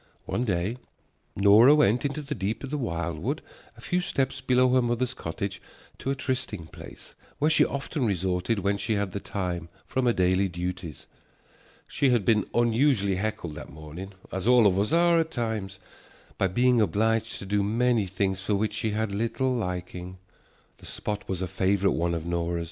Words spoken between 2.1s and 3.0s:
the deep of the